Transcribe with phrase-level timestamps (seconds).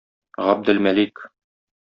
[0.45, 1.23] Габделмәлик.